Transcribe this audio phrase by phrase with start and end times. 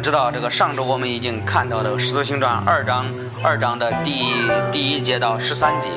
[0.00, 3.12] 知道，这个上周我们已经看到的《使徒行传》二章
[3.42, 4.32] 二章的第一
[4.72, 5.88] 第一节到十三节，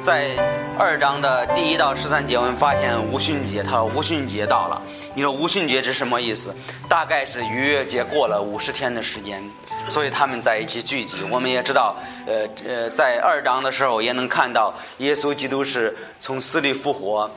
[0.00, 0.30] 在
[0.78, 4.80] 二章的第一到十三节，我们发现无旬节，他无旬节到了。
[5.12, 6.54] 你说无旬节是什么意思？
[6.88, 9.42] 大概是逾越节过了五十天的时间，
[9.88, 11.18] 所以他们在一起聚集。
[11.28, 11.96] 我们也知道，
[12.26, 17.28] 呃呃，在二章的时候也能看到，耶稣基督是从死里复活，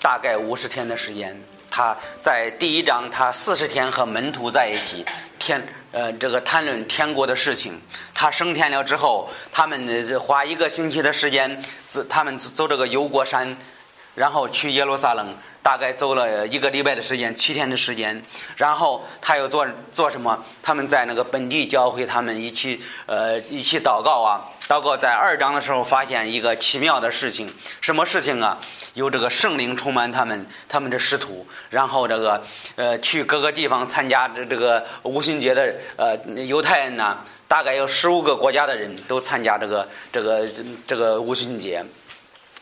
[0.00, 1.38] 大概五十天的时间。
[1.70, 5.06] 他在第一章，他四十天和门徒在一起，
[5.40, 7.80] 天呃这个谈论天国的事情。
[8.14, 13.56] 他升天了之后，他们花一个星期的时间，走他们走这个游国山，
[14.14, 15.34] 然后去耶路撒冷。
[15.62, 18.22] 大概走了一个礼拜的时间，七天的时间，
[18.56, 20.42] 然后他又做做什么？
[20.62, 24.96] 他们在那个本地教会，他们一起呃一起祷告啊，祷告。
[24.96, 28.58] 在二章的时候，发现一个奇妙的事情，什么事情啊？
[28.94, 32.42] 有这个圣灵充满他们，他们的使徒，然后这个
[32.76, 40.48] 呃去各个地方参加这这个五旬节的呃犹太人呢，大概有十五个国家的人都参加这个这个
[40.86, 41.84] 这个五旬节。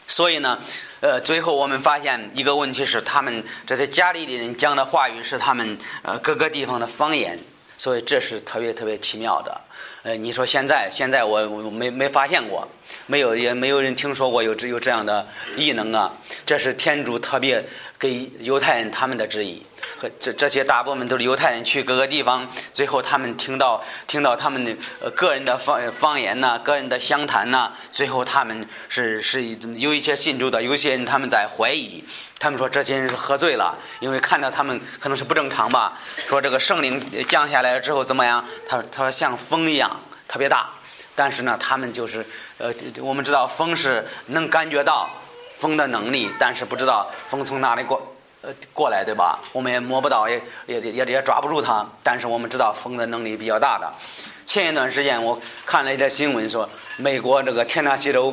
[0.06, 0.58] 所以呢，
[1.00, 7.38] 呃，最后我们发现一个问题是，他们这些家里的人讲的话语是他们呃各个地方的方言，
[7.76, 9.60] 所以这是特别特别奇妙的。
[10.02, 12.66] 呃，你说现在现在我我没没发现过，
[13.06, 15.24] 没有也没有人听说过有只有这样的
[15.56, 16.12] 异能啊，
[16.44, 17.64] 这是天主特别
[17.98, 19.64] 给犹太人他们的质疑。
[19.96, 29.44] 和这这些大部分都是犹太人去各个地方，最后他们听到听到他们的个人的方方言呐，个人的详谈呐，最后他们是是
[29.76, 32.04] 有一些信主的，有一些人他们在怀疑，
[32.38, 38.44] 他们说这些人是喝醉了，因为看到他们可能是不正常吧，说这个圣灵降下来了之后怎么样？
[38.68, 40.70] 他他说像风一样特别大，
[41.16, 42.24] 但是呢，他们就是
[42.58, 45.10] 呃，我们知道风是能感觉到
[45.58, 48.00] 风的能力，但是不知道风从哪里过。
[48.40, 49.40] 呃，过来对吧？
[49.52, 51.84] 我们也摸不到，也也也也抓不住它。
[52.04, 53.92] 但是我们知道风的能力比较大的。
[54.44, 55.36] 前一段时间我
[55.66, 58.32] 看了一条新闻，说美国这个天纳西州，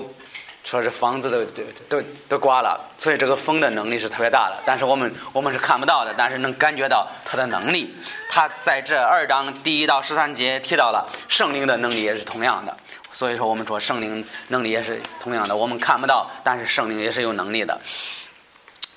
[0.63, 4.61] 说是房子都都都都刮了，所以这个风的能力是特别大的。
[4.63, 7.91] 但是我们我们是看不到的，但是能感觉到它的能力。
[8.29, 12.77] 它在这二章第一到十三节提到了圣灵的能力也是同样的。
[13.15, 17.79] 所以说我们说圣灵能力也是同样的，我们看不到，但是圣灵也是有能力的。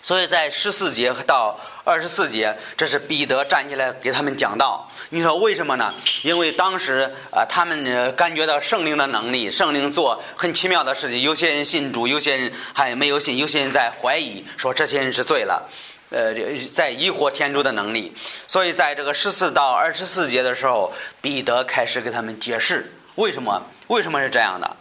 [0.03, 4.91] 所以在十四节到二十四节，这是彼得站起来给他们讲道。
[5.11, 5.95] 你说为什么呢？
[6.23, 11.21] 因为当时啊，他们感觉到圣灵的能力，圣灵做很奇妙的事情。
[11.21, 15.69] 有些人信主，有些人还没有信，有些人在怀疑，说这些人是醉了，
[16.11, 16.35] 呃，
[16.73, 18.13] 在疑惑天主的能力。
[18.49, 24.77] 所以在这个十四到二十四节的时候，彼得开始给他们解释为什么为什么是这样的。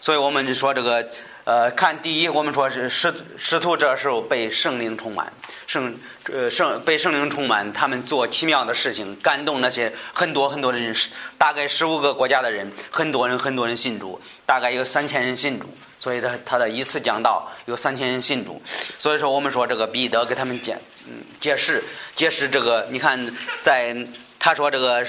[0.00, 1.06] 所以我们说这个。
[1.46, 5.30] 呃，看第一，我们说是使使徒这时候被圣灵充满，
[5.66, 5.94] 圣
[6.32, 10.96] 呃圣被圣灵充满，他们做奇妙的事情，感动那些很多很多的人，
[11.36, 15.68] 大概十五个国家的人，很多人很多人信主，大概有三千人信主，
[15.98, 18.62] 所以他他的一次讲道有三千人信主，
[18.98, 21.84] 所以说我们说这个彼得给他们解嗯解释
[22.14, 23.94] 解释这个，你看在
[24.38, 25.06] 他说这个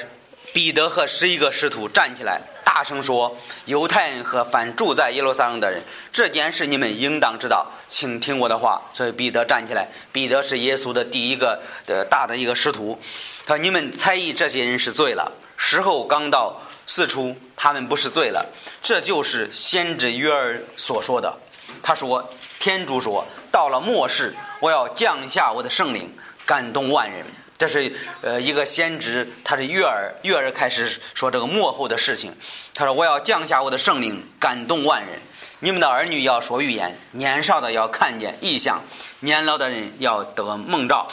[0.52, 2.42] 彼得和十一个使徒站起来。
[2.66, 5.82] 大声说：“犹太人和凡住在耶路撒冷的人，
[6.12, 9.88] 这件事你们应当知道，请听我的话。”所以彼得站起来。
[10.12, 13.00] 彼得是耶稣的第一个的大的一个师徒。
[13.46, 18.46] 他说：“你们猜疑这些人是醉了，时候刚到，四出，他们不是醉了。
[18.84, 21.38] 这就是先知约尔所说的。
[21.82, 26.14] 他说：天主说，到了末世，我要降下我的圣灵，
[26.46, 27.26] 感动万人。”
[27.58, 32.36] 这是呃一个先知，他是月儿，月儿开始说这个幕后的事情。
[32.74, 35.20] 他说：“我要降下我的圣灵，感动万人。
[35.60, 38.84] 你们的儿女要说预言，年少的要看见异象，
[39.22, 41.08] 年老的人要得梦兆。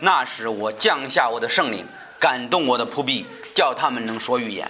[0.00, 1.86] 那时我降下我的圣灵，
[2.18, 4.68] 感动我的仆婢，叫他们能说预言。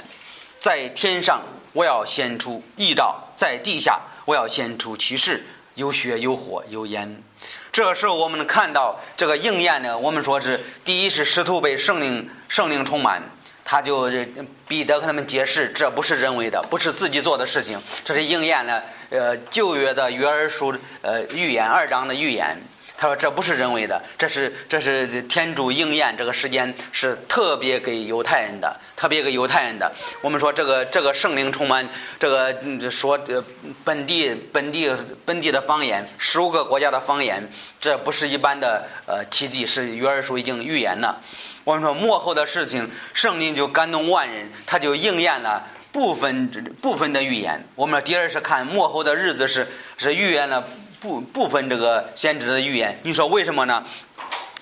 [0.59, 1.41] 在天上
[1.73, 7.23] 我要显出异兆，在地下我要显出奇事，有血有火有烟。”
[7.73, 13.23] 这个时候我们能看到这个应验呢，我们说是第一是使徒被圣灵圣灵充满，
[13.65, 14.11] 他就
[14.69, 22.57] 彼得和他们解释，这不是人为的，不是自己做的事情，这是应验了呃旧约的约珥书呃预言二章的预言。
[23.03, 29.91] 他说：“这不是人为的，这是这是天主应验这个时间是特别给犹太人的，特别给犹太人的。
[30.21, 31.85] 我们说这个这个圣灵充满
[32.21, 32.55] 这个
[32.89, 33.19] 说
[33.83, 34.89] 本地本地
[35.25, 37.43] 本地的方言，十五个国家的方言，
[37.81, 41.21] 这不是一般的呃奇迹，是约尔书已经预言了。
[41.65, 46.49] 我们说幕后的事情，圣灵就感动万人，他就应验了部分
[46.81, 47.67] 部分的预言。
[47.75, 49.67] 我们第二是看幕后的日子是
[49.99, 50.65] 是预言了。
[51.03, 53.83] 部部分这个先知的预言，你说为什么呢？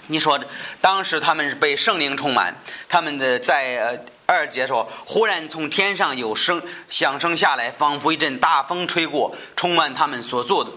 [0.07, 0.41] 你说，
[0.81, 2.57] 当时他们是被圣灵充满，
[2.89, 10.71] 他们的在二节说，忽然从天上有声响声下来，仿佛一阵大风吹过，充满他们所做的，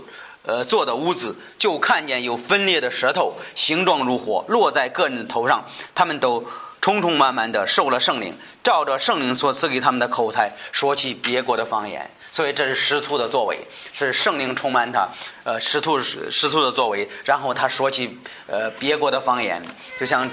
[0.43, 5.65] 呃，做的屋子，就看见有分裂的舌头，形状如火，落在个人的头上，
[5.95, 6.45] 他们都
[6.81, 12.11] 充充满满的受了圣灵，照着圣灵所赐给他们的口才，说起别国的方言。
[12.33, 13.59] 所以这是师徒的作为，
[13.93, 15.07] 是圣灵充满他，
[15.43, 17.07] 呃，师徒师徒的作为。
[17.25, 19.61] 然后他说起呃别国的方言，
[19.99, 20.27] 就像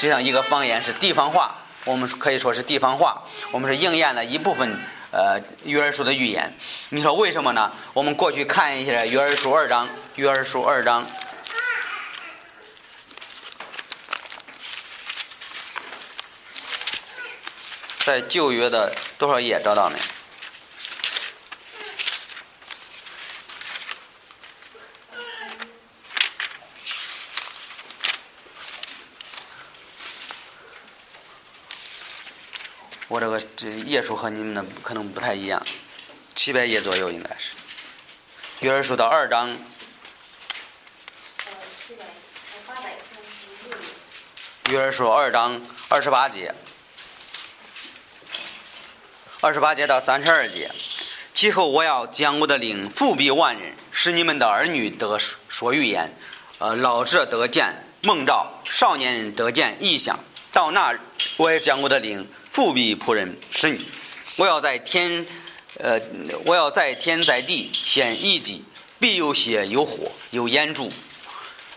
[0.00, 1.54] 就像一个方言是地方话，
[1.84, 6.56] 我们可以说是地方话，我们是应验了一部分呃约珥书的预言。
[6.88, 7.70] 你说为什么呢？
[7.92, 11.06] 我们过去看一下约珥书二章，约珥书二章，
[17.98, 19.98] 在旧约的多少页找到没？
[33.12, 35.62] 我这个这页数和你们的可能不太一样，
[36.34, 37.52] 七百页左右应该是。
[38.60, 39.50] 约珥书到二章。
[39.50, 39.58] 呃，
[41.86, 42.06] 七百，
[42.66, 42.94] 八百
[44.70, 45.60] 约珥书二章
[45.90, 46.54] 二十八节，
[49.42, 50.70] 二十八节到三十二节。
[51.34, 56.16] 其后我要将我的灵复庇万人，使你们的儿女得说预言，
[56.56, 60.18] 呃，老者得见梦兆，少年人得见异象。
[60.50, 60.98] 到那，
[61.36, 62.26] 我也将我的灵。
[62.52, 63.80] 复必仆人是你，
[64.36, 65.24] 我要在天，
[65.78, 65.98] 呃，
[66.44, 68.62] 我要在天在地显异迹，
[69.00, 70.92] 必有血有火有烟柱，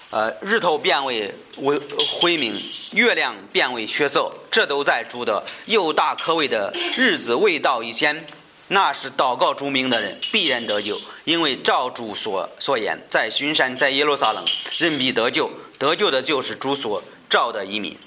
[0.09, 1.79] 呃，日头变为为
[2.19, 2.61] 灰明，
[2.91, 8.27] 月亮变为血色，这都在主的又大可畏的日子未到以前，
[8.67, 14.43] 那是祷告主名的人必然得救，因为照主所所言，在巡山在耶路撒冷，
[14.77, 15.49] 人必得救，
[15.79, 17.97] 得救的就是主所召的移民。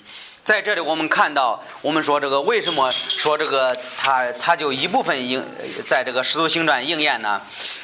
[0.49, 5.45] 在这里，我们看到，我们说这个为什么说这个他他就一部分应
[5.87, 7.39] 在这个《使徒行传》应验呢？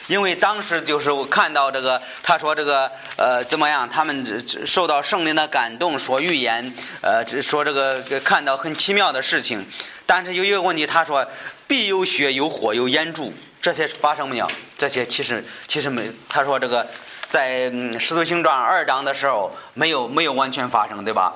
[0.06, 6.72] 因为当时就是我看到这个他说这个呃怎么样，他们受到圣灵的感动，说预言，
[7.02, 9.62] 呃说这个看到很奇妙的事情。
[10.06, 11.26] 但是有一个问题，他说
[11.66, 13.30] 必有血有火有烟柱，
[13.60, 14.50] 这些发生没有？
[14.78, 16.10] 这些其实其实没。
[16.30, 16.86] 他说这个
[17.28, 21.34] 在《使徒行传》二章的时候没有没有完全发生，对吧？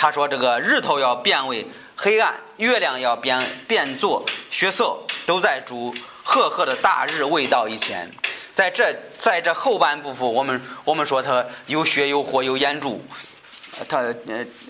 [0.00, 3.38] 他说：“这个日头要变为黑暗，月亮要变
[3.68, 8.10] 变作血色，都在主赫赫的大日未到以前。
[8.50, 13.04] 在这在这后半部分，我们我们说他有血有火有烟柱，
[13.86, 14.14] 他呃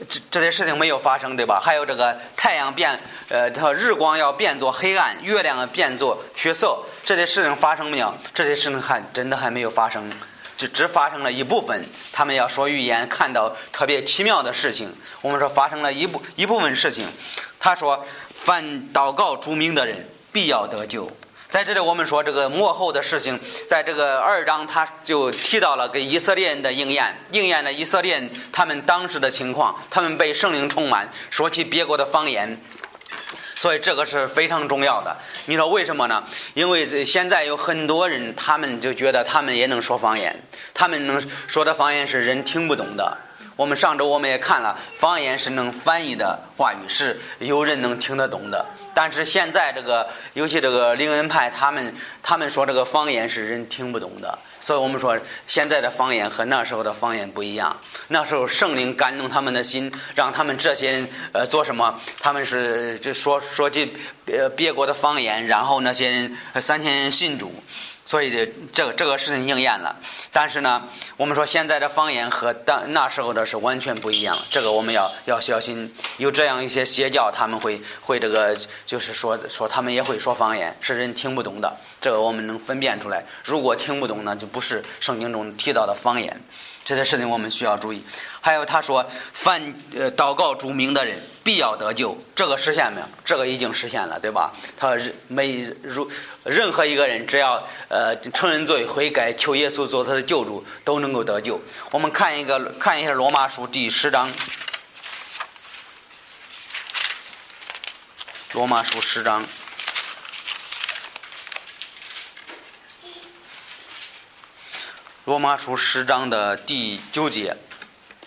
[0.08, 1.60] 这这些事情没有发生，对吧？
[1.62, 2.98] 还有这个太阳变
[3.28, 8.12] 呃，他日光要变作黑暗，月亮变作血色，这些事情发生没有？
[8.34, 10.10] 这些事情还真的还没有发生。”
[10.60, 14.92] 只只发生了一部分，他们要说预言，看到特别奇妙的事情。
[15.22, 17.06] 我们说发生了一部一部分事情。
[17.58, 18.04] 他说，
[18.34, 18.62] 凡
[18.92, 21.10] 祷告著名的人，必要得救。
[21.48, 32.60] 在这里，我们说这个幕后的事情，在这个二章，他就提到了给以色列人的应验，应验了以色列人他们当时的情况，他们被圣灵充满，说起别国的方言。
[33.60, 35.14] 所以这个是非常重要的。
[35.44, 36.24] 你说为什么呢？
[36.54, 40.34] 因为现在有很多人，他们就觉得他们也能说方言，
[40.72, 43.18] 他们能说的方言是人听不懂的。
[43.56, 48.64] 我们上周我们也看了，方言是能翻译的话语，是有人能听得懂的。
[48.94, 54.38] 但是现在这个，尤其这个灵恩派，他们他们说这个方言是人听不懂的。
[54.62, 57.74] 所以我们说，现在的方言和那时候的方言不一样。
[58.08, 61.98] 那时候圣灵感动他们的心，让他们这些人呃做什么？
[62.20, 63.88] 他们是就说说这
[64.26, 67.52] 别别国的方言，然后那些人三千人信主。
[68.10, 69.94] 所以这这个这个事情应验了，
[70.32, 70.82] 但是呢，
[71.16, 75.94] 我们说现在的方言和当那时候的是完全不一样，这个我们要要小心。
[76.16, 83.24] 有这样一些邪教，他们会会这个，就是说说他们也会说方言，是人听不懂的，这个我们能分辨出来。
[83.44, 86.40] 如果听不懂呢，就不是圣经中提到的方言。
[86.84, 88.04] 这些事情我们需要注意。
[88.40, 93.06] 还有他说，凡呃祷告著名的人必要得救，这个实现没有？
[93.24, 94.52] 这个已经实现了，对吧？
[94.76, 94.96] 他
[95.28, 96.10] 每如
[96.44, 101.60] 任何一个人，只要呃承认罪、悔改、求耶稣做他的救主，都能够得救。
[101.90, 104.30] 我们看一个，看一下罗马书第十章。
[108.54, 109.44] 罗马书十章。
[115.30, 117.56] 罗马书十章的第九节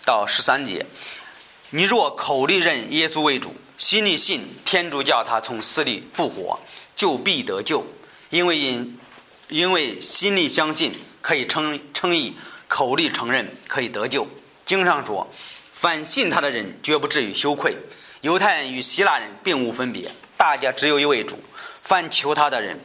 [0.05, 0.85] 到十三节，
[1.71, 6.57] 你若口里认耶稣为主，心里信天主叫他从死里复活，
[6.95, 7.85] 就必得救。
[8.29, 8.97] 因为因
[9.49, 12.37] 因为心里相信可以称称义，
[12.69, 14.25] 口里承认可以得救。
[14.65, 15.29] 经上说，
[15.73, 17.75] 凡信他的人，绝不至于羞愧。
[18.21, 21.37] 犹太人与希腊人并无分别，大家只有一位主。
[21.81, 22.79] 凡求他的人，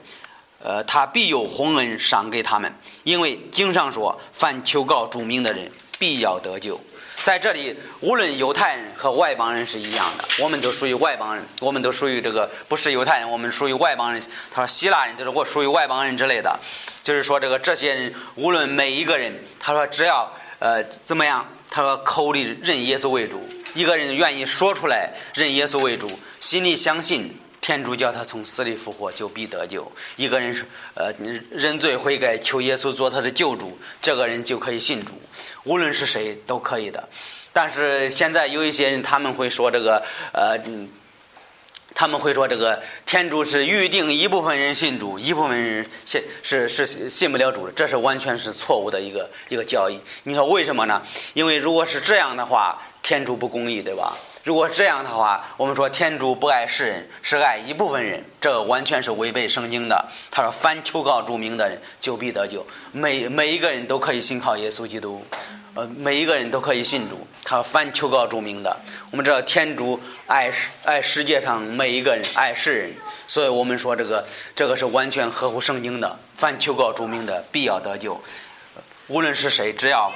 [0.60, 2.72] 呃，他必有洪恩赏给他们，
[3.04, 6.80] 因为经上说，凡求告主名的人，必要得救。
[7.22, 14.22] 在这里，无论犹太人和外邦人是一样的，我们都属于外邦人，我们都属于这个不是犹太人，我们属于外邦人。
[14.52, 16.58] 他说希腊人就是我属于外邦人之类的，
[17.02, 26.08] 就是说这个这些人，无论每一个人，他说只要呃怎么样，他说口里认耶稣为主，一个人愿意说出来认耶稣为主，
[26.40, 27.36] 心里相信。
[27.68, 29.92] 天主叫他从死里复活，就必得救。
[30.16, 31.12] 一个人是呃
[31.50, 35.12] 认罪悔改，求耶稣做他的救主，这个人就可以信主。
[35.64, 37.06] 无论是谁都可以的。
[37.52, 40.58] 但是现在有一些人，他们会说这个呃，
[41.94, 50.00] 他们会说这个天主是预定一部分人信主，一部分人信是是信不了主的，这是完全是错误的一个一个教义。
[50.22, 51.02] 你说为什么呢？
[51.34, 54.16] 因为如果是这样的话，天主不公义，对吧？
[54.48, 60.08] 如果这样的话，我们说天主不爱世人，是爱一部分人，这完全是违背圣经的。
[60.30, 62.66] 他说：“凡求告主名的人，就必得救。
[62.90, 65.22] 每每一个人都可以信靠耶稣基督，
[65.74, 67.28] 呃，每一个人都可以信主。
[67.44, 68.74] 他说：凡求告主名的，
[69.10, 72.92] 我们知道天主爱世爱世界上每一个人，爱世人，
[73.26, 74.26] 所以我们说这个
[74.56, 76.18] 这个是完全合乎圣经的。
[76.38, 78.18] 凡求告主名的，必要得救。
[79.08, 80.10] 无论是谁，只要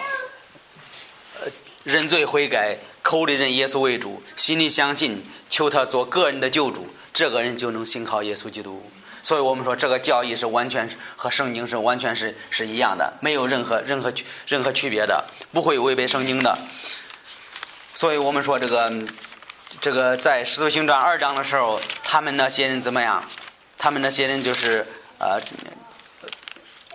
[1.39, 1.51] 呃
[1.85, 8.83] 认罪悔改。”口里认耶稣为主，心里相信，求他做个人的救主，这个人就能信靠耶稣基督。
[9.21, 14.13] 所以我们说，这个教义是完全和圣经是完全是是一样的，没有任何任何
[14.47, 16.57] 任何区别的，不会违背圣经的。
[17.95, 18.93] 所以我们说，这个
[19.81, 23.23] 这个在使徒行传二章的时候，他们那些人怎么样？
[23.79, 24.87] 他们那些人就是
[25.19, 25.41] 呃，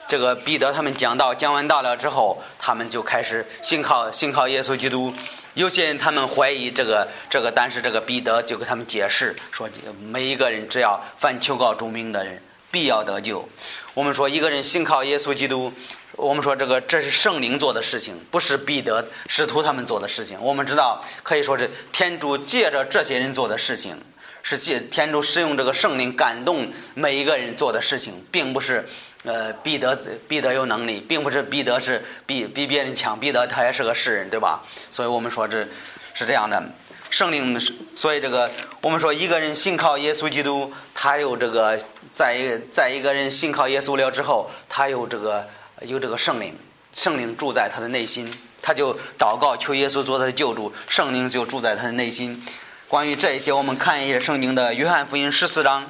[0.07, 5.13] 这个彼得他们讲道讲完道了之后，他们就开始信靠信靠耶稣基督。
[5.57, 9.67] 有些人他们怀疑这个这个，但是这个彼得就给他们解释说，
[9.99, 13.49] 每一个人只要凡求告主名的人，必要得救。
[13.95, 15.73] 我们说一个人信靠耶稣基督，
[16.11, 20.39] 我们说这个这是圣灵做的事情，不是彼得使徒他们做的事情。
[20.39, 23.99] 我们知道可以说是天主借着这些人做的事情。
[24.43, 28.87] 是借天主使用这个圣灵感动每一个人做的事情，并不是，
[29.23, 29.95] 呃，彼得
[30.27, 34.63] 彼得有能力，并不是彼得是比比别人强，彼得他也是个世人，对吧？
[34.89, 35.67] 所以我们说这
[36.13, 36.63] 是这样的，
[37.09, 38.49] 圣灵是，所以这个
[38.81, 41.77] 我们说一个人信靠耶稣基督，他有这个
[42.11, 45.47] 在在一个人信靠耶稣了之后，他有这个
[45.81, 46.55] 有这个圣灵，
[46.93, 48.31] 圣灵住在他的内心，
[48.61, 52.41] 他就祷告求耶稣做他的救主，圣灵就住在他的内心。
[52.87, 55.85] 关于这一些，我们看一下圣经的约翰福音十四章，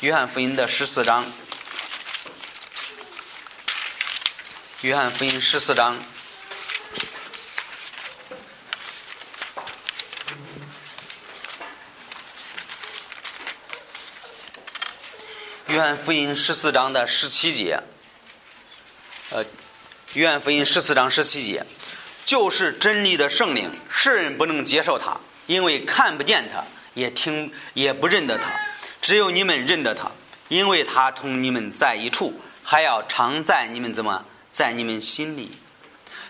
[0.00, 1.24] 约翰福音的十四章，
[4.82, 5.98] 约翰福音十四章，
[15.66, 17.82] 约翰福音十四章的十七节，
[19.30, 19.44] 呃，
[20.14, 21.66] 约翰福音十四章十七节，
[22.24, 25.18] 就是真理的圣灵，世人不能接受他。
[25.48, 26.62] 因为看不见他，
[26.94, 28.52] 也听也不认得他，
[29.02, 30.12] 只有你们认得他，
[30.46, 34.24] 因为他同你们在一处，还要常在你们怎么
[34.58, 35.52] 在你们心里。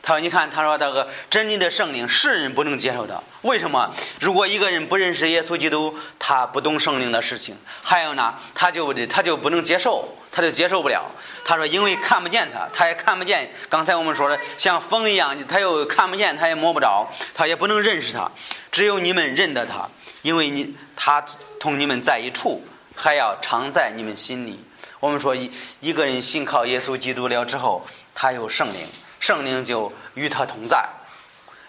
[0.03, 3.19] 他说：“你看，他说那个真理的圣灵，世人不能接受他。
[3.41, 3.91] 为什么？
[4.21, 11.11] 如果一个人不认识耶稣基督，他不懂圣灵的事情，还有呢，他就他就不能接受，他就接受不了。
[11.43, 13.51] 他说，因为看不见他，他也看不见。
[13.71, 18.31] 刚才我们说的，像风一样，他又看不见，他也摸不着，他也不能认识他。
[18.71, 19.89] 只有你们认得他，
[20.21, 21.25] 因为你他
[21.59, 22.63] 同你们在一处，
[22.99, 24.59] 还要常在你们心里。
[24.99, 25.51] 我们说一
[25.81, 28.81] 一个人信靠耶稣基督了之后，他有圣灵。”
[29.21, 30.89] 圣灵就与他同在，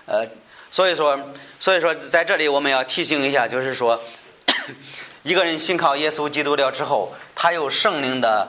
[0.06, 0.24] 呃，
[0.70, 1.20] 所以说，
[1.60, 4.00] 所以说，在这里我们要提醒一下，就是说，
[5.24, 8.48] 一个人信靠耶稣基督了之后，他有圣灵的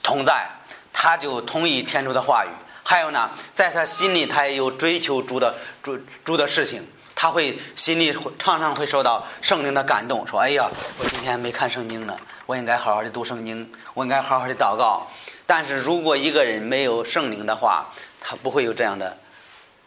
[0.00, 0.48] 同在，
[0.92, 2.48] 他就同意天主的话语。
[2.84, 10.68] 还有呢，在他心里，他也有追求主的主主的事情，他会心里会常常会受到圣灵的感动，说：“哎呀，
[10.98, 12.16] 我今天没看圣经呢，
[12.46, 15.06] 我应该好好的读圣经，我应该好好的祷告。”
[15.46, 17.86] 但是如果一个人没有圣灵的话，
[18.20, 19.16] 他不会有这样的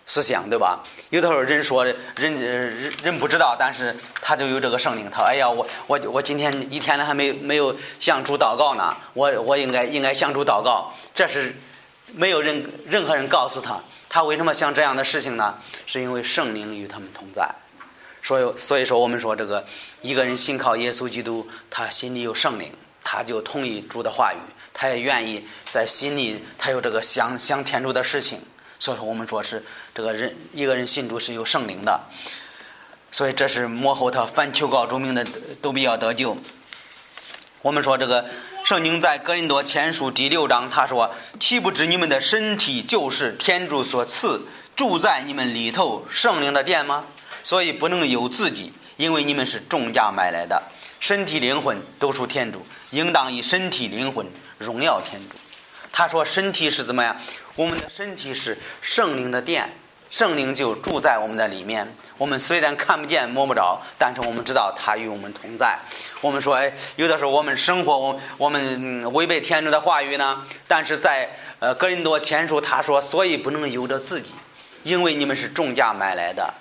[0.05, 0.83] 思想，对吧？
[1.09, 5.09] 有的时候人说人人人不知道，但是他就有这个圣灵。
[5.09, 10.93] 他哎呀，我我我今天一天了还没没有向主祷告呢，我我应该应该向主祷告。
[11.15, 11.55] 这是
[12.13, 15.57] 没有任任何人告诉他，他为什么想这样的事情呢？
[15.85, 17.49] 是因为圣灵与他们同在。
[18.23, 19.65] 所以所以说我们说这个
[20.01, 22.73] 一个人信靠耶稣基督，他心里有圣灵，
[23.03, 24.37] 他就同意主的话语。
[24.79, 28.39] 他也愿意在心里，他有这个想想天主的事情，
[28.77, 31.99] 所以说我们说是这个人一个人信主是有圣灵的，
[33.11, 35.25] 所以这是幕后他凡求告主名的
[35.63, 36.37] 都必要得救。
[37.63, 38.23] 我们说这个
[38.65, 44.41] 圣经在哥林多前书第六章，他说：“岂不知你们的身体就是天主所赐，
[44.75, 47.05] 住在你们里头圣灵的殿吗？
[47.41, 50.61] 所以不能有自己，因为你们是重价买来的，
[50.99, 55.37] 身体灵魂都属天主，应当以身体灵魂荣耀天主。”
[55.93, 57.15] 他说：“身体是怎么样？
[57.55, 59.73] 我们的身体是圣灵的殿，
[60.17, 61.87] 圣灵就住在我们的里面。
[62.17, 65.77] 我们虽然看不见、摸不着，但是我们知道他与我们同在。
[66.21, 70.43] 我们说，哎，有的时候我们生活，我我们违背天主的话语呢。
[70.67, 74.33] 但是在呃格林多前书，他说，所以不能由着自己，
[74.81, 76.51] 因为你们是重价买来的。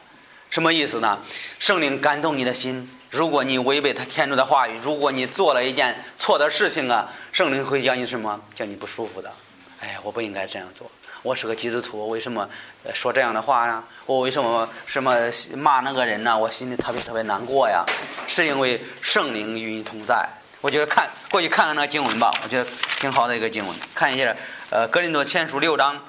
[0.51, 1.19] 什么意思呢？
[1.59, 8.39] 圣灵感动你的心。”如果你违背他天主的话语，如果你做了一件错的事情啊，圣灵会叫你什么？
[8.55, 9.33] 叫你不舒服的。
[9.81, 10.91] 哎，我不应该这样做。
[11.27, 12.49] 我是个基督徒，我为什么
[12.95, 13.83] 说这样的话呢？
[14.07, 15.13] 我为什么什么
[15.57, 16.39] 骂那个人呢？
[16.39, 17.85] 我心里特别特别难过呀。
[18.29, 20.25] 是因为圣灵与你同在。
[20.61, 23.77] 我觉得看过去看看那个经文吧，我觉得挺好的一个经文。
[23.93, 24.37] 看一下，
[24.71, 26.01] 呃，格林多前书六章，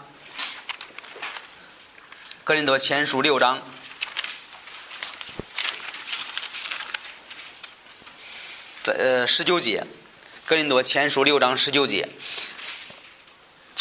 [2.44, 3.60] 格林多前书六章。
[8.86, 9.84] 呃，十九节，
[10.46, 12.08] 格林多前书六章十九节，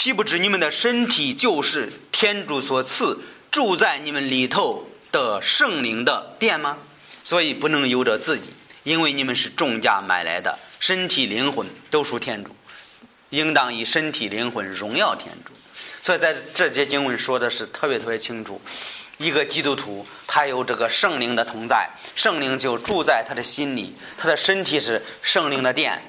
[0.06, 3.18] 岂不知你们的身体就是天主所赐，
[3.50, 6.78] 住在你们里头的圣灵的殿吗？
[7.24, 8.50] 所以不能由着自己，
[8.84, 12.54] 因为你们是重价买来的，身体灵魂都属天主，
[13.30, 15.52] 应当以身体灵魂荣耀天主。
[16.00, 18.60] 所以在这节经文说的是特别特别清楚。
[19.18, 26.00] 一个基督徒，他有这个圣灵的同在，圣灵就住在他的心里，他的身体是圣灵的殿。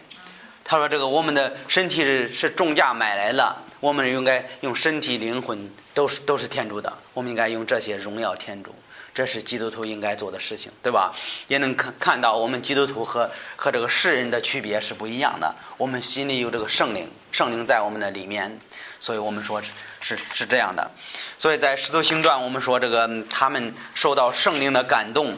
[0.64, 8.76] 他说：“这个我们的身体是是重价买来了，我们应该用身体、灵魂都是都是天主的，我们应该用这些荣耀天主，
[9.14, 11.14] 这是基督徒应该做的事情，对吧？
[11.48, 15.54] 也能看看到我们基督徒和和这个世人的区别是不一样的。
[15.78, 18.60] 我们心里有这个圣灵，圣灵在我们的里面，
[19.00, 19.62] 所以我们说。”
[20.00, 20.90] 是是这样的，
[21.38, 25.36] 所以在《使徒行传》，我们说这个他们受到圣灵的感动，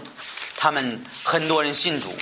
[0.57, 2.13] 他们很多人信主，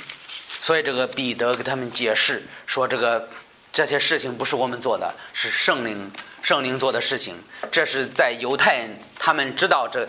[0.62, 3.28] 所以这个彼得给他们解释说，这个
[3.72, 6.10] 这些事情不是我们做的，是圣灵
[6.42, 7.36] 圣灵做的事情。
[7.70, 10.06] 这是在犹太人，他们知道这，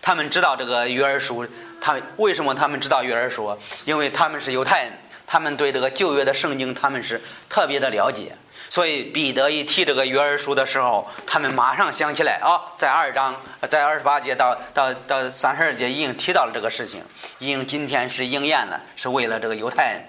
[0.00, 1.46] 他们知道这个约珥书，
[1.80, 3.58] 他们为什么他们知道约珥书？
[3.84, 4.92] 因为他们是犹太人，
[5.26, 8.34] 他们对这个旧约的圣经他们是特别的了解。
[8.70, 13.36] 所以彼得一提这个约珥书的时候，他们马上想起来哦，在二章，
[13.68, 17.02] 在二十八节到到到三十二节已经提到了这个事情，
[17.38, 20.04] 已经今天是应验了，是为了这个犹太人。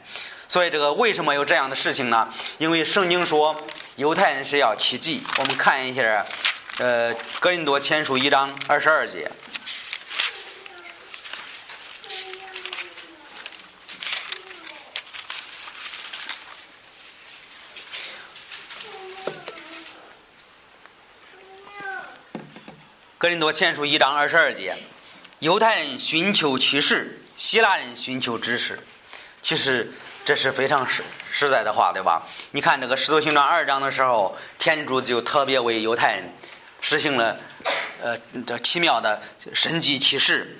[0.47, 2.27] 所以这个为什么有这样的事情呢？
[2.57, 3.55] 因为圣经说
[3.95, 5.21] 犹太人是要奇迹。
[5.39, 6.25] 我们看一下，
[6.77, 9.29] 呃，格林多前书一章二十二节。
[23.17, 24.77] 格林多前书一章二十二节，
[25.39, 28.85] 犹太人寻求启示，希腊人寻求知识。
[29.41, 29.91] 其实
[30.25, 32.23] 这是非常实实在的话，对吧？
[32.51, 36.33] 你看这个使徒行传二章的时候，天主就特别为犹太人
[36.81, 37.37] 实行了
[38.01, 39.21] 呃这奇妙的
[39.53, 40.59] 神迹启示。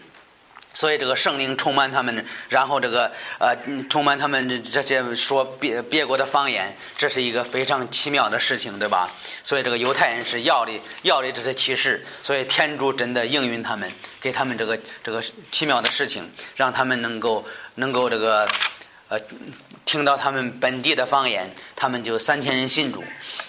[0.72, 3.56] 所以这个圣灵充满他们，然后这个呃
[3.90, 9.10] 充满他们这些说别别国的方言，这是一个非常奇妙的事情，对吧？
[9.42, 10.74] 所以这个犹太人是要的
[11.04, 18.46] 要的这些启示，所以天主真的应允他们，给他们这个这个奇妙的事情，让他们能够能够这个
[19.10, 19.20] 呃。
[19.86, 23.04] 听到他们本地的方言，他们就三千人信主。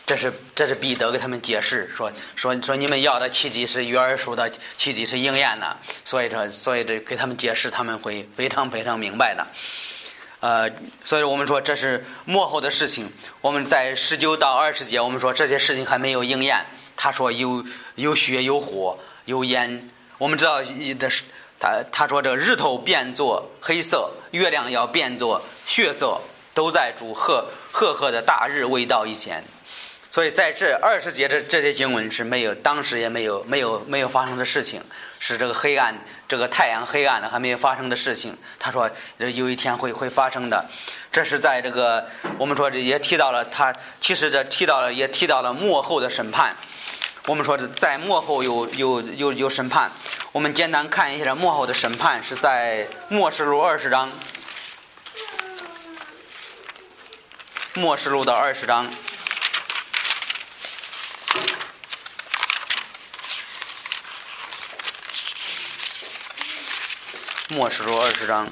[0.05, 9.47] 这是这是彼得给他们解释说说说你们要的奇迹是约珥书的奇迹是应验的，所以说所以这给他们解释他们会非常非常明白的。
[10.40, 10.71] 呃，
[11.03, 13.11] 所以我们说这是幕后的事情。
[13.40, 16.66] 我们在十九到二十节，我们说这些事情还没有应验。
[16.97, 17.64] 他说有
[17.95, 19.88] 有血有火有烟，
[20.19, 21.23] 我们知道的是。
[21.59, 26.21] 他他说：“这日头变作黑色，月亮要变作血色，
[26.53, 29.42] 都在主赫赫赫的大日未到以前。
[30.11, 34.83] 所以在这二十节这这些经文是没有，当时也没有没有没有发生的事情，
[35.19, 38.35] 是这个黑暗，这个太阳黑暗的还没有发生的事情。
[38.59, 40.64] 他说有一天会会发生的。
[41.12, 42.07] 这是在这个
[42.38, 46.55] 我们说这也提到了他，其实这提到了也提到了幕后的审判。
[47.27, 49.91] 我们说在幕后有有有有审判。
[50.31, 54.09] 我们简单看一下幕后的审判是在《末世录》二十章，
[57.81, 58.89] 《末世录》的二十章。
[67.49, 68.49] 末世录二十章，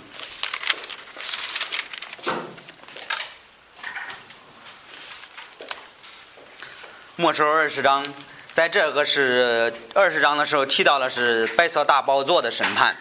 [7.17, 8.07] 末世录二十章
[8.55, 12.97] 在这个是二十章的时候提到了是白色大宝座的审判，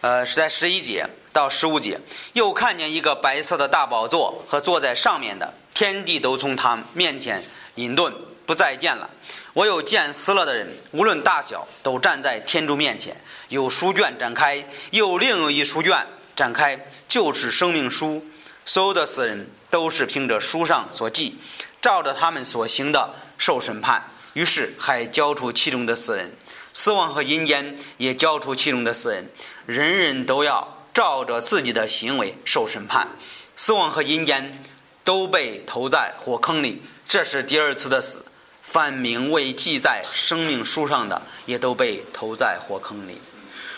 [0.00, 2.00] 呃，是在十一节到十五节，
[2.32, 8.14] 又看见一个白色的大宝座和坐在上面的，天地都从他面前隐遁，
[8.46, 9.10] 不再见了。
[9.52, 13.14] 我有见死了的人，无论大小，都站在天主面前。
[13.50, 18.24] 有书卷展开，又另一书卷展开，就是生命书。
[18.64, 21.38] 所有的死人都是凭着书上所记，
[21.82, 24.02] 照着他们所行的受审判。
[24.34, 26.32] 于是还交出其中的四人，
[26.72, 29.30] 死亡和阴间也交出其中的四人。
[29.66, 33.08] 人人都要照着自己的行为受审判。
[33.54, 34.62] 死亡和阴间
[35.04, 38.24] 都被投在火坑里，这是第二次的死。
[38.62, 43.18] 犯名未记在生命书上的，也都被投在火坑里。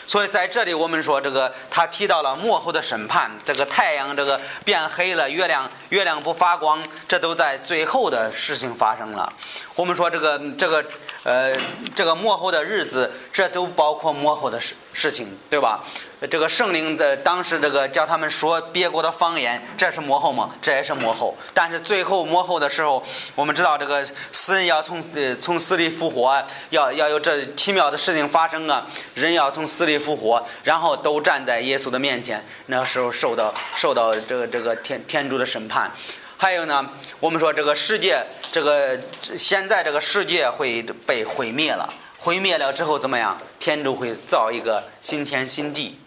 [0.07, 9.33] 所以在这里，我们说这个，他提到了幕后的审判，这个太阳这个变黑了，月亮月亮不发光，这都在最后的事情发生了。
[9.75, 10.85] 我们说这个这个
[11.25, 11.53] 呃
[11.95, 15.83] 这个幕后的日子，这都包括幕后的事事情，对吧？
[16.31, 20.55] 这个圣灵的当时这个叫他们说别国的方言，这是幕后吗？
[20.63, 21.37] 这也是幕后。
[21.53, 23.03] 但是最后幕后的时候，
[23.35, 28.87] 我们知道这个死人要从呃从死里复活，要要有这奇妙的事情发生啊！
[29.15, 35.91] 人要从死里复活，然后都站在耶稣的面前，那时候受到受到这个这个天天主的审判。
[36.37, 36.89] 还有呢，
[37.21, 39.01] 我们说这个世界，这个
[39.39, 43.39] 现在这个世界会被毁灭了，毁灭了之后怎么样？
[43.59, 45.99] 天主会造一个新天新地。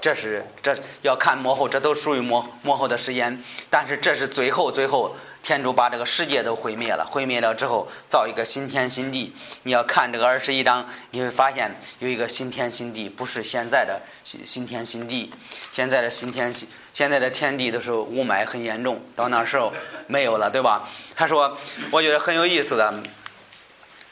[0.00, 3.42] 这是这要看幕后，这都属于幕幕后的实验。
[3.70, 9.34] 但是这是最后最后，天主把这个世界都毁灭了，毁灭了之后造一个新天新地。
[9.64, 15.32] 你要看这个二十一章，你会发现有一个新天新地，不是现在的新新天新地。
[15.72, 19.70] 现在的新天新现在的天地都是雾霾很严重，到那时候
[20.06, 20.88] 没有了，对吧？
[21.14, 21.54] 他说，
[21.90, 22.94] 我觉得很有意思的。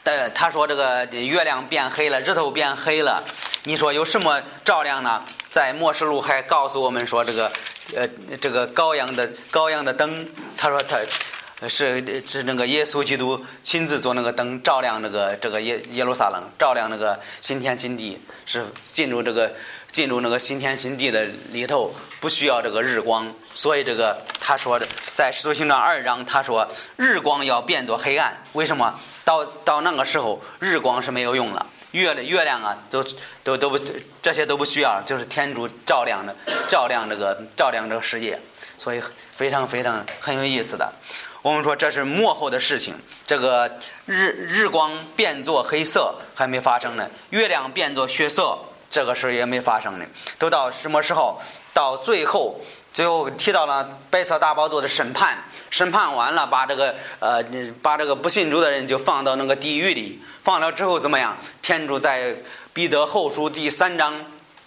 [0.03, 3.23] 但，他说这个月亮变黑了，日头变黑了，
[3.63, 5.23] 你说有什么照亮呢？
[5.49, 7.51] 在末世路还告诉我们说，这个
[7.95, 8.07] 呃，
[8.39, 10.99] 这个高阳的高阳的灯，他说他
[11.67, 19.53] 是是那个耶稣基督亲自做那个灯，照亮那个这个耶耶路撒冷，照亮那个新天新地，是进入这个
[19.91, 28.99] 进入那个新天新地的里头，不需要这个日光，所以这个他说的在使徒行传二章，他说日光要变作黑暗，为什么？
[29.23, 33.03] 到到那个时候，日光是没有用了，月月亮啊，都
[33.43, 33.79] 都都不
[34.21, 36.35] 这些都不需要，就是天主照亮的，
[36.69, 38.39] 照亮这个照亮这个世界，
[38.77, 39.01] 所以
[39.31, 40.93] 非常非常很有意思的。
[41.45, 43.77] 我们说这是幕后的事情，这个
[44.07, 48.57] 日日光变作黑色还没发生呢，月亮变作血色，
[48.89, 50.05] 这个事儿也没发生呢，
[50.39, 51.39] 都到什么时候？
[51.71, 52.59] 到最后。
[52.91, 55.37] 最后提到了白色大宝座的审判，
[55.69, 57.43] 审判完了，把这个呃，
[57.81, 61.37] 把这个不信主的人就放到那个地狱里，放了之后怎么样？
[61.61, 62.35] 天主在
[62.73, 64.25] 彼得后书第三章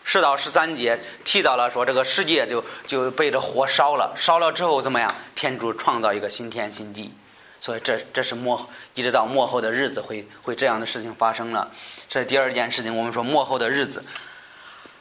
[0.08, 5.14] 十到十三节提到了说，这个世界就就被这火烧了，烧了之后怎么样？
[5.34, 7.12] 天主创造一个新天新地，
[7.60, 11.70] 所以这这是末一直到末后的日子会会这样的事情发生了。
[12.08, 14.02] 这第二件事情，我们说末后的日子。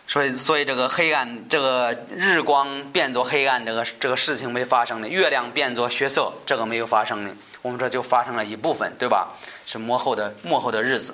[0.09, 7.33] 所以，所以这个黑暗，这个日光变作黑暗，这个这个事情没发生的；月亮变作血色，这个没有发生的。
[7.61, 9.33] 我们说就发生了一部分，对吧？
[9.65, 11.13] 是末后的末后的日子。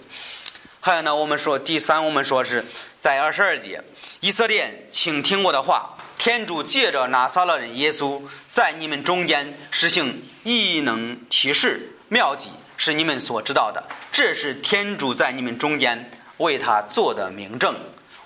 [0.86, 2.62] 还有呢，我们说第三，我们说是
[3.00, 3.82] 在二十二节，
[4.20, 5.96] 以色列，请听我的话。
[6.18, 13.82] 天主借着拿撒勒人耶稣，在你们中间实行异能启示妙计，是你们所知道的。
[14.12, 17.74] 这是天主在你们中间为他做的明证。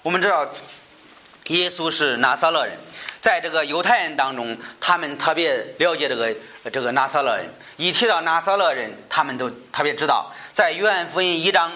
[0.02, 0.43] 我们知道，
[1.50, 2.76] 耶稣是拿撒勒人，
[3.22, 6.36] 在这个犹太人当中，他们特别了解这个
[6.74, 7.54] 这个拿撒勒人。
[7.76, 10.34] 一提到拿撒勒人，他们都特别知道。
[10.52, 11.72] 在约翰福音一章，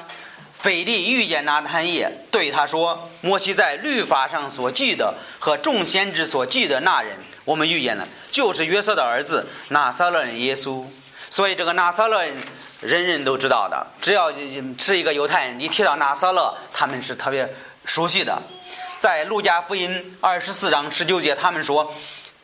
[0.62, 10.86] 腓力遇见拿坦叶，对他说：“摩西在律法上所记的和众先知所记的那人，我们遇见了，就是约瑟的儿子拿撒勒人耶稣。”
[11.30, 12.36] 所以，这个拿撒勒人。
[12.82, 14.32] 人人都知道的，只要
[14.80, 17.48] 是一个犹太人，你提到拿撒勒，他们是特别
[17.86, 18.42] 熟悉的。
[18.98, 21.94] 在路加福音二十四章十九节，他们说，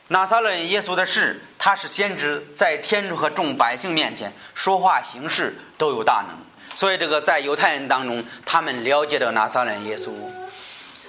[0.09, 6.37] 拿撒勒人耶稣的事，他是先知，在天主和众百姓面前说话行事都有大能。
[6.77, 10.11] 所以，这个在犹太人当中，他们了解的拿撒勒耶稣。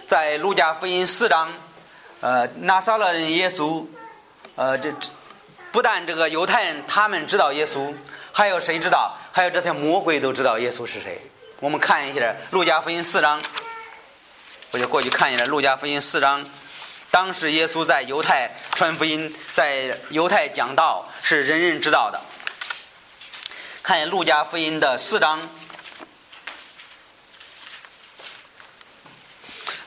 [0.06, 1.52] 在路加福音四章，
[2.22, 3.84] 呃，拿撒勒耶稣，
[4.54, 4.90] 呃，这
[5.70, 7.94] 不但这个犹太人他们知道耶稣。
[8.32, 9.14] 还有谁知道？
[9.30, 11.20] 还有这些魔鬼都知道耶稣是谁？
[11.60, 13.38] 我们看一下《路加福音》四章，
[14.70, 16.48] 我就过去看一下《路加福音》四章。
[17.10, 22.18] 当时耶稣在犹太传福音，在犹太讲道，是人人知道的。
[23.82, 25.40] 看《路加福音》的四章，《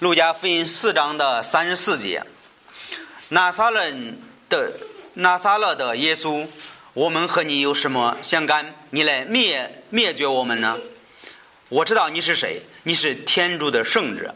[0.01, 2.23] 路加福音》四章的三十四节：
[3.29, 3.85] 拿撒勒
[4.49, 4.73] 的
[5.13, 6.47] 拿撒勒的耶稣，
[6.93, 8.73] 我们和你有什么相干？
[8.89, 10.79] 你来灭灭绝我们呢？
[11.69, 14.33] 我知道你是谁，你是天主的圣者。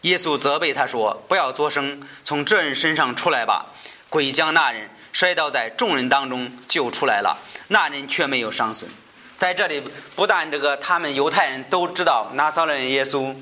[0.00, 3.66] 耶稣责备他说：“不要作声，从这人身上出来吧。”
[4.10, 7.38] 鬼将那人摔倒在众人当中，救出来了。
[7.68, 8.90] 那人却没有伤损。
[9.36, 9.80] 在这里，
[10.16, 13.32] 不但这个他们犹太人都知道拿撒勒耶稣，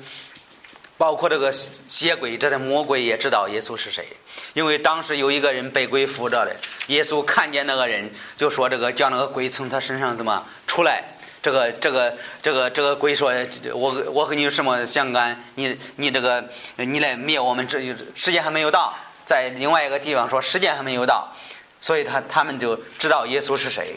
[0.97, 4.07] 包括这个邪鬼，这些魔鬼也知道耶稣是谁。
[4.53, 6.55] 因为当时有一个人被鬼附着的，
[6.87, 11.03] 耶稣看见那个人，就说：“这个叫那个鬼从他身上怎么出来？”
[11.41, 13.33] 这个这个这个这个鬼说
[13.73, 15.43] ：“我我和你有什么相干？
[15.55, 16.41] 你你这个
[16.77, 17.79] 你来灭我们，这
[18.15, 18.93] 时间还没有到。
[19.25, 21.33] 在另外一个地方说时间还没有到，
[21.81, 23.93] 所以他他们就知道耶稣是谁。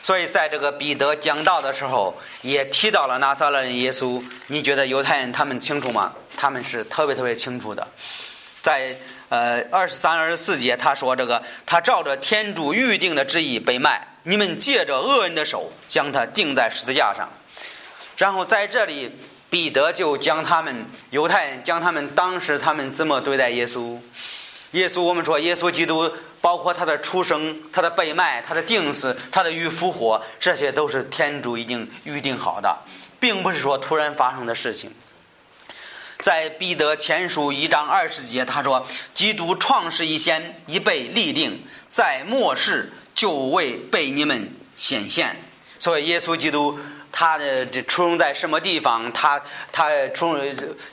[0.00, 4.22] 所以在这个彼得讲道的时候，也提到了拿撒勒耶稣。
[4.46, 6.12] 你觉得犹太人他们清楚吗？
[6.36, 7.86] 他们是特别特别清楚的。
[8.60, 8.96] 在
[9.28, 17.28] 呃二十三、二十四节，他说这个他照着天主预定的旨意被卖。”你们借着恶人的手将他钉在十字架上，
[18.16, 19.08] 然后在这里，
[19.48, 23.96] 彼得就将他们犹太人将他们当时他们怎么对待耶稣？
[24.72, 32.76] 耶稣，我们说耶稣基督，包括他的出生、他的被卖、他的定死、他的与复活，这些都是天主已经预定好的，
[33.20, 34.90] 并不是说突然发生的事情。
[36.20, 45.34] 在彼得前书一章二十节，他说：“基督创世以前已被立定，在末世。”就为被你们显现，
[45.78, 46.78] 所以耶稣基督
[47.10, 49.10] 他的这出生在什么地方？
[49.10, 49.40] 他
[49.72, 50.38] 他出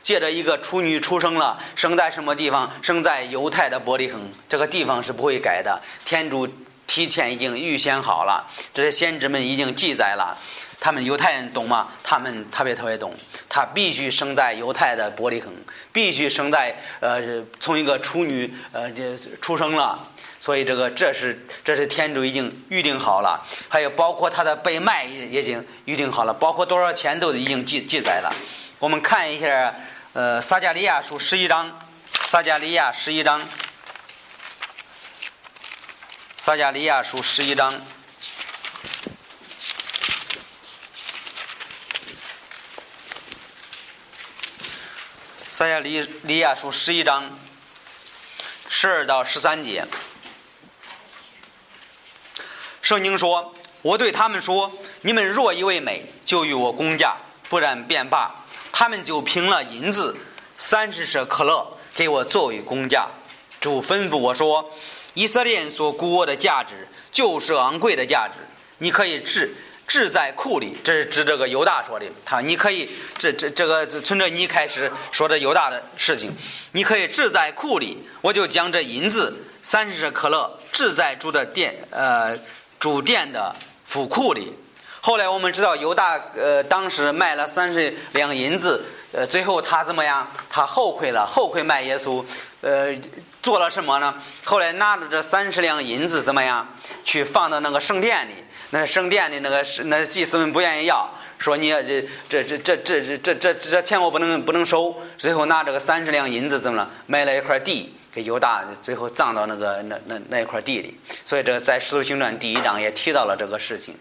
[0.01, 2.71] 借着一个处女出生了，生在什么地方？
[2.81, 5.81] 生在犹太的伯利恒，这个地方是不会改的。
[6.05, 6.47] 天主
[6.87, 10.37] 提前已经预先好了，这些先知们已经记载了。
[10.83, 11.87] 他们犹太人懂吗？
[12.03, 13.15] 他们特别特别懂。
[13.47, 15.49] 他必须生在犹太的伯利恒，
[15.93, 17.21] 必须生在呃
[17.57, 19.97] 从一个处女呃这出生了。
[20.41, 28.35] 所以这个这是这是天主已经预定好了，还有包括他的被卖也已经预定好了，包括多少钱都已经记记载了。
[28.79, 29.73] 我们看一下，
[30.11, 31.79] 呃，撒加利亚书十一章，
[32.25, 33.41] 撒加利亚十一章，
[36.35, 37.73] 撒加利亚书十一章，
[45.55, 47.29] 撒加利利亚书十一章，
[48.67, 49.85] 十二到十三节。
[52.81, 57.15] 圣经说：“我对他们说，你们若以为美，就与我公价；
[57.49, 58.33] 不然便罢。”
[58.73, 60.17] 他们就凭了银子
[60.57, 63.07] 三十舍克勒给我作为公价。
[63.59, 64.71] 主吩咐我说
[65.13, 68.39] ：“以色列所估我的价值，就是昂贵的价值。
[68.79, 69.55] 你可以治
[69.87, 72.05] 置在库里。”这是指这个犹大说的。
[72.25, 76.31] 他你可以这这这个从这你开始说这犹大的事情，
[76.71, 78.07] 你可以置在库里。
[78.21, 82.37] 我就将这银子三十舍克勒置在主的殿，呃。
[82.79, 84.53] 主殿的府库里，
[84.99, 90.29] 后来我们知道犹大呃当时卖了三十两银子，呃最后他怎么样？
[90.49, 92.21] 他后悔了，后悔卖耶稣，
[92.59, 92.93] 呃
[93.43, 94.15] 做了什么呢？
[94.43, 96.67] 后来拿着这三十两银子怎么样？
[97.03, 98.33] 去放到那个圣殿里，
[98.71, 106.89] 那圣殿的那个那祭司们不愿意要，说你这这这这这这这这钱我不能不能收，最后拿这个三十两银子怎么了？
[107.05, 107.93] 买了一块地。
[108.13, 113.97] 给犹大最后葬到那个那那那一块地里，所以这在《使徒行传》第一章也提到了这个事情。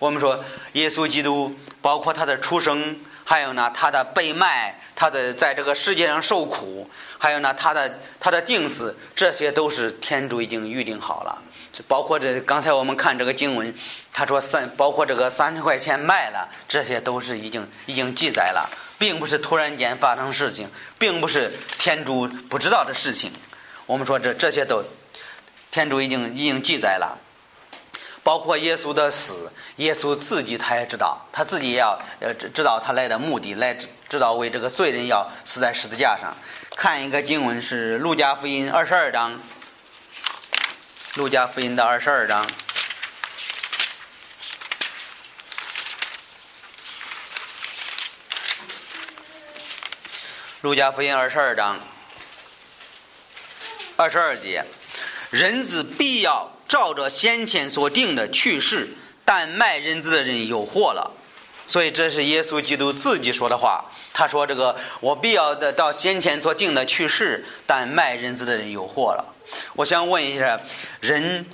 [0.00, 2.96] 我们说，耶稣基督包括他的出生，
[3.32, 11.42] 还有呢他的被卖，他的在这个世界上受苦，还有呢他的他的定死，这些都是天主已经预定好了。
[11.88, 13.74] 包括这刚才我们看这个经文，
[14.12, 18.68] 他说三包括这个三十块钱卖了，这些都是已经已经记载了，
[18.98, 20.68] 并不是突然间发生事情，
[20.98, 23.32] 并不是天主不知道的事情。
[23.86, 24.84] 我们说这这些都，
[25.70, 27.18] 天主已经已经记载了，
[28.22, 33.76] 包括耶稣的死，耶稣自己他也知道，他自己也要呃知知道他来的目的，来
[34.08, 36.34] 知道为这个罪人要死在十字架上。
[36.76, 39.40] 看一个经文是路加福音二十二章，
[41.14, 42.46] 路加福音的二十二章，
[50.60, 51.78] 路加福音二十二章。
[53.94, 54.64] 二十二节，
[55.32, 58.90] 人子必要照着先前所定的去世，
[59.24, 61.10] 但卖人子的人有祸了。
[61.66, 63.82] 所以这是耶稣基督自己说的话。
[64.12, 69.34] 他说：“这个我必要的到先前所定的去世，但卖人子的人有祸了。”
[69.74, 70.60] 我想问一下，
[71.00, 71.46] 人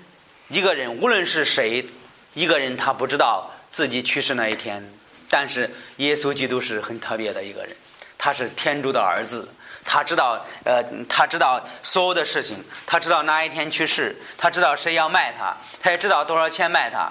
[0.48, 1.86] 一个人无论是谁，
[2.34, 4.92] 一个人他不知道自己去世那一天，
[5.30, 7.76] 但是耶稣基督是很特别的一个人，
[8.16, 9.48] 他是天主的儿子，
[9.88, 17.10] 他知道呃，他知道所有的事情，他知道哪一天去世，他知道谁要卖他，他也知道多少钱卖他，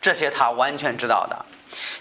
[0.00, 1.44] 这些他完全知道的。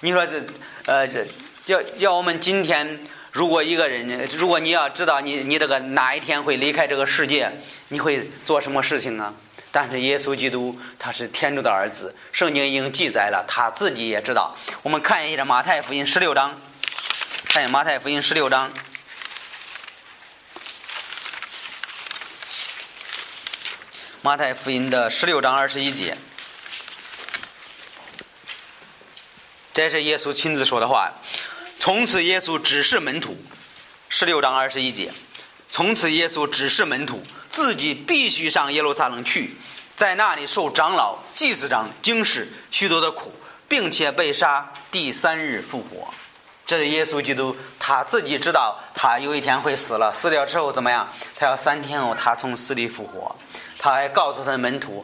[0.01, 0.39] 你说这
[0.85, 1.25] 呃，这
[1.65, 2.99] 要要我们今天。
[3.33, 7.49] 如果一个人，如果你要知道你你这个哪一天会离开这个世界，
[7.87, 9.33] 你会做什么事情呢？
[9.71, 14.53] 但是耶稣基督他是天主的儿子，圣经已经记载了，他自己也知道。
[14.83, 16.59] 我们看一下马太福音十六章，
[17.45, 18.69] 看马太福音十六章，
[24.23, 26.15] 马太福音的十六章二十一节，
[29.73, 31.11] 这是耶稣亲自说的话。
[31.79, 33.35] 从此，耶稣只是门徒，
[34.09, 35.11] 十六章二十一节。
[35.71, 39.55] 从此，耶稣只是门徒，自己必须上耶路撒冷去，
[39.95, 43.33] 在那里受长老、祭司长、经世许多的苦，
[43.67, 46.13] 并且被杀，第三日复活。
[46.67, 51.11] 这是耶稣基督他自己知道，他有一天会死了，死掉之后怎么样？
[51.35, 53.35] 他要三天后，他从死里复活。
[53.81, 55.03] 他还告诉他的门徒，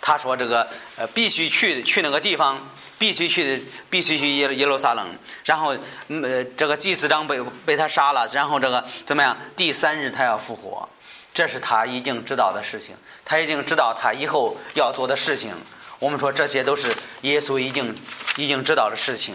[0.00, 2.60] 他说：“这个呃，必须去去那个地方。”
[2.98, 5.06] 必须去，必须去耶耶路撒冷，
[5.44, 5.76] 然后，
[6.08, 9.36] 呃，这个祭司长被被他杀了，然后这个怎么样？
[9.54, 10.88] 第三日他要复活，
[11.34, 15.52] 这是他已经知道的事情，他已经知道他以后要做的事情。
[15.98, 17.94] 我们说这些都是耶稣已经
[18.38, 19.34] 已经知道的事情。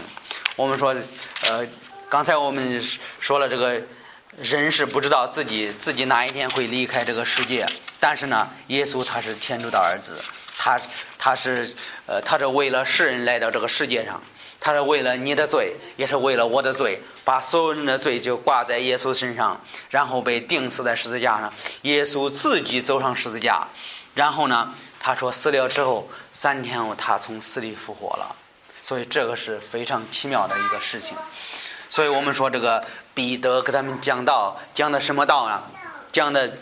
[0.56, 0.92] 我们说，
[1.48, 1.64] 呃，
[2.08, 2.82] 刚才我们
[3.20, 3.80] 说了，这个
[4.38, 7.64] 人是不知道自己自己哪一天会离开这个世界，
[8.02, 10.18] 但是呢，耶稣他是天主的儿子。
[10.58, 10.80] 他
[11.18, 11.72] 他是
[12.06, 14.20] 呃，他是为了世人来到这个世界上，
[14.58, 19.60] 他是为了你的罪，也是为了我的罪，把所有人的罪就挂在耶稣身上，
[19.90, 21.52] 然后被钉死在十字架上。
[21.82, 23.66] 耶稣自己走上十字架，
[24.14, 28.34] 然后呢，他说死了之后三天后他从死里复活了，
[28.82, 31.16] 所以这个是非常奇妙的一个事情。
[31.88, 32.84] 所以我们说这个
[33.14, 35.62] 彼得给他们讲道，讲的什么道呢？
[36.10, 36.52] 讲的。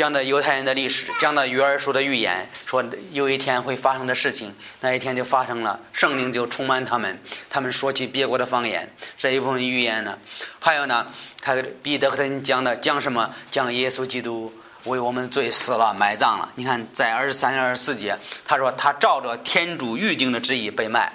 [0.00, 2.82] 讲的犹太人的历史，讲的约珥书的预言，说
[3.12, 10.16] 有一天会发生的事情，那一天就发生了，圣灵就充满他们，他们说起别国的方言，这一部分预言呢，
[10.58, 11.06] 还有呢，
[11.42, 13.30] 他彼得和他讲的讲什么？
[13.50, 14.50] 讲耶稣基督
[14.84, 16.50] 为我们罪死了，埋葬了。
[16.54, 21.12] 你看在二十三、二十四节，他说他照着天主预定的旨意被卖，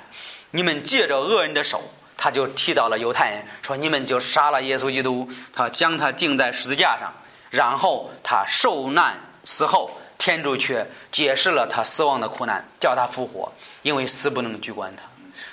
[0.52, 7.12] 你们借着恶人的手，他就提到了犹太人，说你们就杀了耶稣基督，他将他钉在十字架上。
[7.56, 9.16] 然后他受难
[9.46, 15.04] 死后，天主却解释了他死亡的苦难，叫他复活，因为死不能拘管他。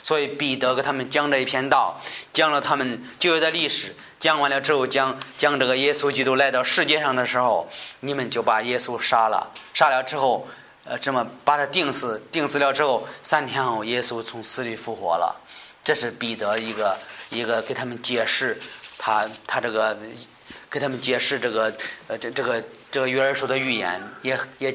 [0.03, 2.01] 所以彼得给他们讲这一篇道，
[2.33, 7.69] 讲了他们旧约的历史，讲完了之后，讲讲这个耶稣基督来到世界上的时候，
[8.01, 10.49] 你们就把耶稣杀了，杀了之后，
[10.85, 15.37] 呃，这么把他钉死，钉死了之后，三天后耶稣从死里复活了。
[15.85, 16.97] 这是彼得一个
[17.31, 18.59] 一个给他们解释
[18.99, 19.97] 他他这个。
[20.73, 21.71] 给他们解释这个，
[22.09, 24.71] 呃，这这个这个约珥书的预言，也也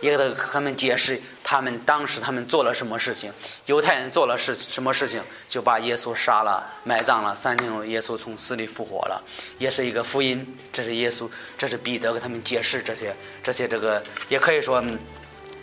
[0.00, 3.32] 也给他他们解释他们当时他们做了什么事情，
[3.66, 9.20] 犹太人做了是什么事情，就把耶稣杀了，埋葬了，三天后耶稣从死里复活了，
[9.58, 10.46] 也是一个福音。
[10.72, 14.80] 这是耶稣，这是彼得给他们解释这些这些这个，也可以说，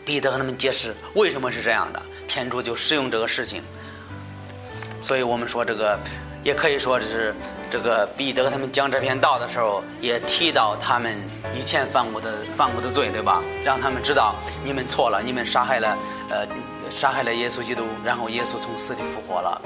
[0.04, 3.64] 彼得和他们解释为什么是这样的，天主就使用这个事情。
[5.02, 5.98] 所以我们说这个。
[6.44, 7.36] 也可以说这是
[7.70, 11.18] 这个彼得他们讲这篇道的时候，也提到他们
[11.54, 13.42] 以前犯过的犯过的罪，对吧？
[13.64, 15.98] 让他们知道你们错了，你们杀害了
[16.30, 16.48] 呃
[16.90, 19.62] 杀害了耶稣基督，然后耶稣从死里复活了。